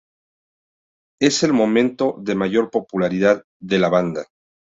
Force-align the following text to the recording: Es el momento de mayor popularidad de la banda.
Es 1.21 1.43
el 1.43 1.53
momento 1.53 2.15
de 2.17 2.33
mayor 2.33 2.71
popularidad 2.71 3.43
de 3.59 3.77
la 3.77 3.89
banda. 3.89 4.25